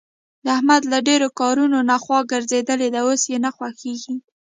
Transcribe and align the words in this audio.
د 0.45 0.47
احمد 0.57 0.81
له 0.91 0.99
ډېرو 1.07 1.27
کارونو 1.39 1.79
نه 1.89 1.95
خوا 2.03 2.19
ګرځېدلې 2.31 2.89
ده. 2.93 2.99
اوس 3.05 3.21
یې 3.31 3.37
نه 3.45 3.49
خوښږېږي. 3.55 4.15